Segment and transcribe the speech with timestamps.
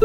[0.00, 0.04] は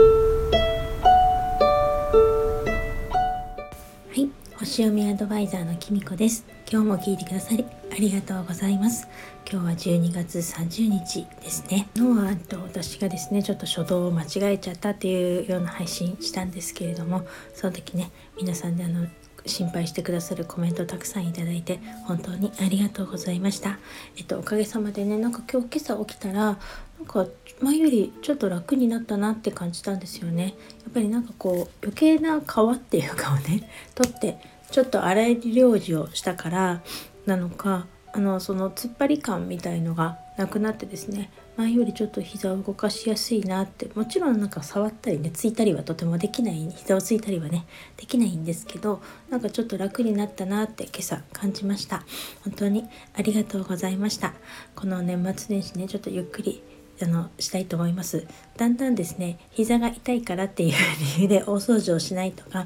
[4.16, 4.28] い
[4.58, 6.46] 星読みアドバイザーのきみこです。
[6.72, 9.08] 今日も聞いてくださりありがとうございます。
[9.50, 11.88] 今日は12月30日ですね。
[11.96, 19.08] のはと私がですねちょっと初動を間違えちゃったっていうような配信したんですけれどもその時ね皆さんであの
[19.46, 23.78] 心配してくださるコメントたくさんいただいて本当にありがとうございました。
[24.18, 26.58] えっとおかげさまでねなんか今日今朝起きたら
[27.04, 27.28] なんか
[27.60, 30.56] 前よりちょっと楽になったなって感じたんですよね。
[30.84, 34.38] やっぱりなんかこう余計な皮っていうかをね 取って
[34.72, 36.82] ちょっと洗い領事をしたから
[37.26, 47.66] なのかあのその突っ張り感みたいのがなくなってですね前よりちょっと膝を動かしやすいなってもちろんなんか触ったりねついたりはとてもできない膝をついたりはね
[47.98, 52.06] できないんですけどなんかちょっと楽になったなって今朝感じました
[52.44, 54.34] 本当にありがとうございました
[54.76, 56.64] この年末年始ねちょっとゆっくり
[57.02, 60.74] あのしたいと思いますだんだんですね膝が痛いからっていう
[61.18, 62.66] 理由で大掃除をしないとか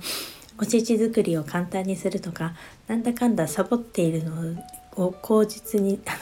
[0.60, 2.54] おせち作りを簡単にするとか
[2.88, 4.62] なんだかんだサボっているの
[4.96, 6.18] を口実に あの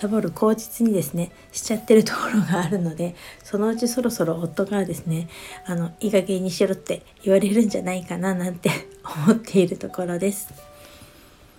[0.00, 5.28] サボる口実にですねしちゃってるところがあるのでそのうちそろそろ夫からですね
[5.66, 8.70] あのいい加減にしろって言われるんじゃないかななんて
[9.26, 10.73] 思っているところです。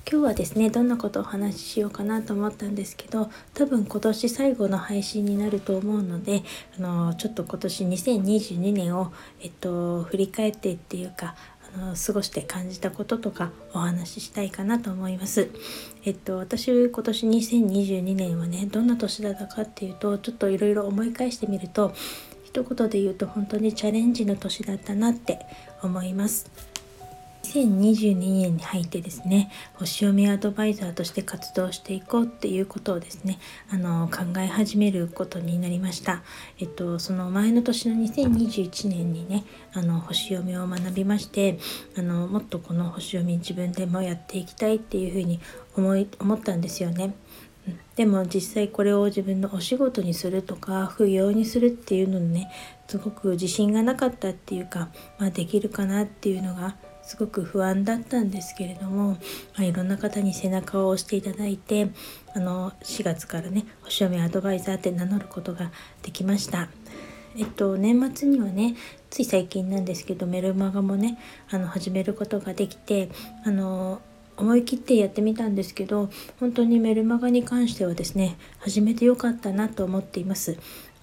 [0.07, 6.43] 今日はですねどんなことをお話ししようかなと思ったんですけど多分今年最後の配信になると思うので
[6.77, 11.35] あのちょっと今年2022年を、えっと、振り返ってっていうか
[12.05, 15.49] 過ごして感じたこととかお話ししたいかなと思います。
[16.05, 21.93] えっと私今年2022年はねどんな年だったかっていうとちょっといろいろ思い返してみると
[22.43, 25.39] 一言で言うと本当にチャレンジの年だったなって
[25.81, 26.74] 思います。
[27.45, 33.37] 2022年に入ってですね星読みアドバイザーとして活動していこうっていうことをですね
[33.69, 36.23] あの考え始めることになりました。
[36.59, 39.43] えっとその前の年の2021年にね
[39.73, 41.59] あの星読みを学びまして
[41.97, 45.39] あのもっとこの星読み自分でもやっていきたいっていうふうに
[45.75, 47.13] 思い思ったんですよね。
[47.95, 52.51] でも実際これを自分のお仕事にするとか副業にするっていうのにね
[52.87, 56.75] すごく自信がなかったっていうか、まあ、できるかなっていうのが
[57.05, 59.17] すごく不安だったんですけれども、ま
[59.59, 61.89] あ、いろんな方に背中を押していただいて
[62.33, 65.71] あの4月からね星読みアドバイザーって名乗ることが
[66.01, 66.67] できました。
[67.37, 68.75] えっと、年末にはね
[69.09, 71.17] つい最近なんですけどメルマガもね
[71.49, 73.09] あの始めることができて
[73.43, 74.01] あの
[74.37, 80.57] 思い切ってやってみたんですけど本当にメルマガに関してはですね始めてよかったなと思っています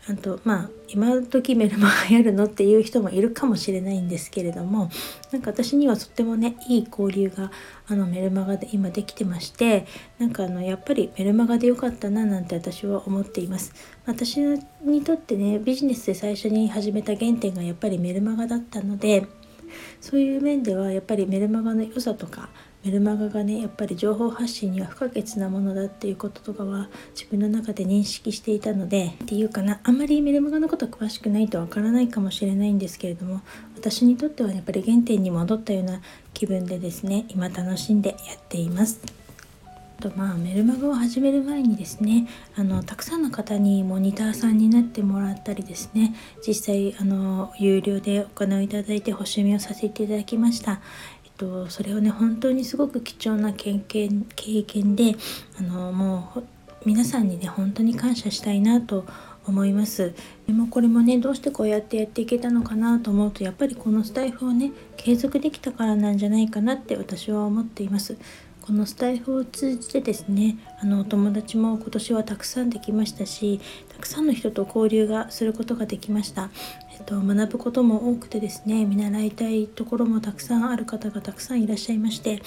[0.08, 4.90] あとまあ今時メルマガやるのっていう人もいるかもしれないんですけれども
[5.30, 7.52] なんか私にはとってもねいい交流が
[7.86, 9.86] あのメルマガで今できてまして
[10.18, 13.72] なんかあのやっぱりメルマガで良かったななんて私は思っています。
[14.04, 14.40] 私
[14.84, 19.26] にとってねビジネスで最初に始めた原点がやっぱりメルマガだったので
[20.00, 22.48] そういう面ではやっぱりメルマガの良さとか
[22.84, 33.40] メルマガがねやっぱり情報発信には不可欠なものだっていうこととかは自分の中で認識していたのでっていうかなあんまりメルマガのこと詳しくないとわからないかもしれないんですけれども
[33.76, 36.00] 私にとってはやっぱり原点に戻ったような
[36.34, 39.22] 気分でですね今楽しんでやっています。
[40.02, 42.26] とまあメルマガを始める前にですね
[42.56, 46.14] あのたくさんの方にモニターさんになってもらったりですね
[46.46, 50.80] 実際あの有料でお金をいただいて星読みをさせていただきました
[51.42, 55.16] と、それをね本当にすごく貴重な経験経験で
[55.58, 56.44] あのもう
[56.84, 59.04] 皆さんにね本当に感謝したいなと
[59.44, 60.14] 思います。
[60.46, 68.16] でもこれもねどうしてこうやってやっていけたのかなと思うとやっぱりこのスタイフをね継続できたからなんじゃないかなって私は思っています。
[68.62, 76.48] このスタイフを通じてですねあのお友達も今年はたくさんできましたしたくさんの人と交流がすることができました、
[77.02, 82.42] と、学ぶことも多くてですね見習いたいところもたくさんある方がたくさんいらっしゃいまして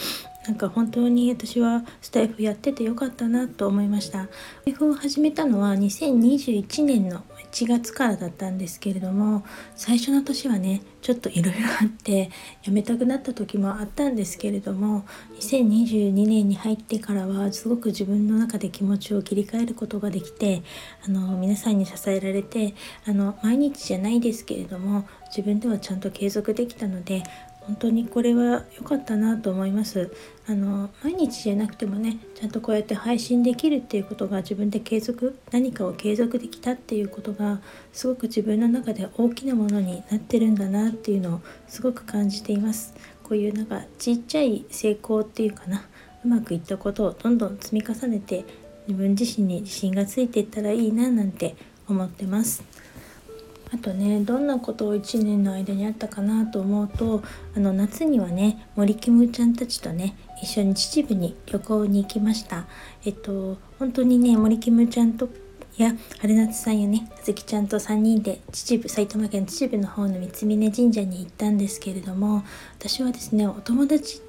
[0.48, 4.26] なんか本当に私はスタイフやっててよかったなと思いました。
[4.26, 4.30] ス
[4.66, 7.24] タイフを始めたのは2021年の
[7.56, 9.46] 1月からだったんですけれども
[9.78, 12.30] 最初の年はねちょっといろいろあって
[12.64, 15.06] 辞めたくなった時もあったんですけれども
[15.40, 20.64] 2022年に入ってからはすごく自分の中で気持ちを切り替えることができて
[21.08, 22.76] あの皆さんに支えられて
[23.08, 27.24] あの毎日じゃないですけれども自分ではちゃんと継続できたので
[27.68, 30.12] 本当にこれは良かったなと思います
[30.48, 45.86] あの毎日じゃなくてもねちゃんとこうやって配信できるっていうことが自分で継続何かを継続できたっていうことがすごく自分の中で大きなものになってるんだなっていうのをすごく感じていますこういうなんかちっちゃい成功っていうかな
[46.24, 48.46] うまくいったことをどんどん積み重ねて
[48.88, 51.56] 自分自身に自信がついていったらいいななんて
[51.88, 52.64] 思ってます。
[53.76, 57.22] あとねどんなことを1年の間にあったかなと思うと
[57.58, 62.66] あの夏にはね森キムちゃんたちとね一緒に秩父に旅行に行きました。
[63.06, 65.28] えっと本当にね森キムちゃんと
[65.78, 65.92] や
[66.22, 72.44] 春夏さんやねあずきちゃんと3人で秩父埼玉県秩父の方の三峯神社に行ったんですけれども
[72.80, 74.22] 私はですねお友達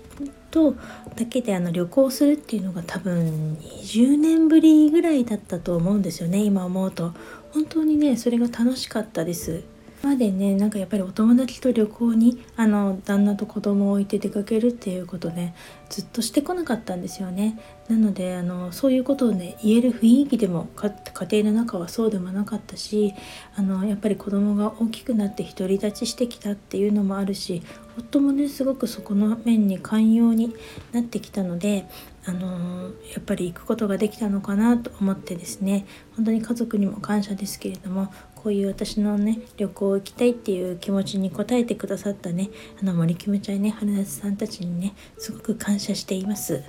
[0.50, 0.74] と
[1.16, 7.12] だけであの旅行するっていうのが多分20年ぶりぐらいだったと思うんですよね今思うと。
[7.52, 9.62] 本当にねそれが楽しかったです。
[10.06, 15.52] までねなんかやっぱりお友達と旅行にあの旦那と子供を置いて出かけるっていうことね
[15.88, 17.58] ずっとしてこなかったんですよね。
[17.88, 23.14] なのであのそういうことをね言える雰囲気でも家庭の中はそうでもなかったし
[23.56, 27.62] あのやっぱり子供が大きくなって独り立ちしてきたっていうのもあるし
[27.98, 30.54] 夫もねすごくそこの面に寛容に
[30.92, 31.86] なってきたので
[32.24, 35.86] あのやっぱり行くことができたのかなと思ってですね
[36.16, 38.12] 本当に家族にも感謝ですけれども
[38.46, 42.48] こういう私のね旅行行きたいっていう気持ちに応えてくださったね
[42.80, 46.62] あの森キムちゃんね春夏さんたちにねすごく感謝しています。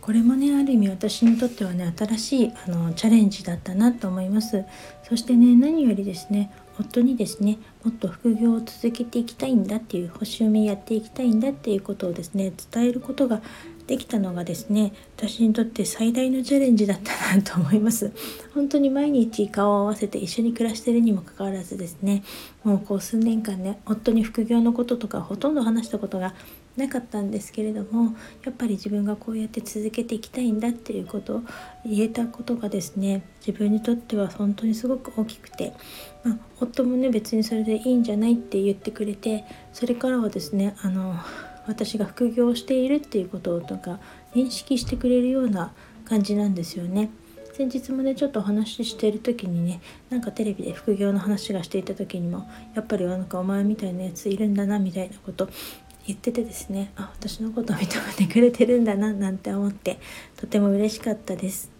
[0.00, 4.64] これもねある意味私にとってはね新しいあのチャレンジだったなと思います
[5.06, 13.42] そしてね何よりですね夫にですねもっと副業を続けていきたいんだっていう星読みやっていきたいんだっていうことをですね伝えることが
[13.90, 18.12] できたのがですね私にとって最大のチャレンジだったなと思います。
[18.54, 22.22] 本当に毎日顔を合わせて一緒に暮らしてるにもかかわらずですね
[22.62, 26.34] もうこう数年間ね夫に副業のこととかほとんど話したことが
[26.76, 28.14] なかったんですけれども
[28.44, 31.42] やっぱり自分がこうやって続けていきたいんだっていうことを
[31.84, 35.72] 言えたことがですね自分にとっては本当にすごく大きくて、
[36.22, 41.16] まあ、夫もね別にそれでいいんじゃないって言ってくれてそれからはですねあの
[41.66, 43.98] 私が副業しているっていうこととか
[44.34, 45.72] 認識してくれるような
[46.04, 47.10] 感じなんですよね。
[47.52, 55.50] 先日もねちょっとお話ししている時にねなんかテレビで副業の話がしていた時にもやっぱりなんかお前みたいなやついるんだなみたいなこと
[56.06, 59.98] 言っててですねあ私のことを認めてくれてるんだななんて思って
[60.36, 61.70] とても嬉しかったです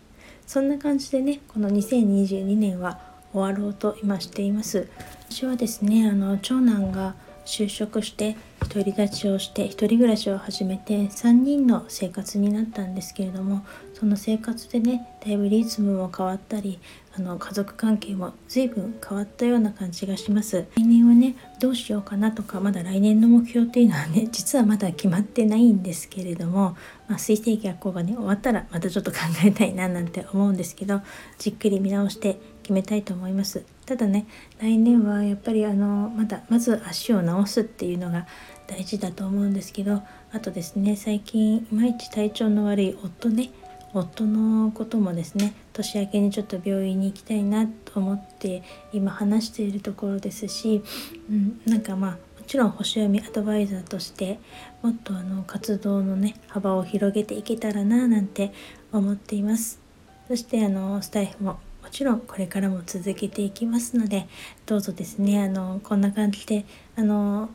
[0.47, 3.01] そんな感じでねこの2022年は
[3.33, 4.89] 終わろうと今しています
[5.31, 7.15] 私はですねあの長男が
[7.47, 8.37] 就職して
[8.69, 13.65] 独り立ちをして一人暮らしを始めて3人の生活になったんですけれども
[13.95, 16.79] その生活でねだいぶリズムも変わったり
[17.17, 20.67] あの家族関係も随分変わったような感じがします。
[20.77, 26.77] 来年はねどうしようかなとかまだ来年の目標っていうのはね 実はまだ決まってないんですけれども、
[27.09, 31.03] まあ、水星逆行がね終わったらまたちょっと考えたいななんて思うんですけど
[31.39, 33.65] じっくり見直して決めたいと思います。
[33.91, 34.25] ただね
[34.61, 38.29] 来年はやっぱりあのまだまず足を治すっていうのが
[38.69, 43.51] 大事だと思うんですけどあとですね最近いまいち体調の悪い夫ね
[43.93, 50.85] 夫のこともですね年明けにちょっと病院に行きたいなと思って今話しているところですし、
[51.29, 54.39] うん、なんかまあもちろん星読みアドバイザーとして
[54.83, 58.53] もっとあの活動のね幅を広げていけたらななんて
[58.93, 59.81] 思っています。
[60.29, 61.59] そしてあのスタイフも
[61.91, 64.29] ちろんこれからも続けていきますので
[64.67, 66.65] どうぞですねあのこんな感じで
[66.97, 67.51] あの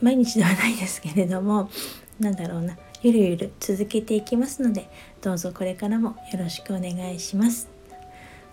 [0.00, 1.70] 毎日ではないですけれども
[2.18, 4.88] 何だろうなゆるゆる続けていきますので
[5.22, 7.68] どうぞこれからもよろしくお願いします。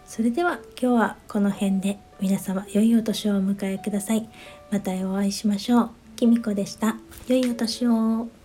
[0.05, 4.29] それでは今日はこの辺で皆様良いお年をお迎えください。
[4.71, 5.89] またお会いしましょう。
[6.15, 6.95] きみこでした。
[7.27, 8.36] 良いお年を。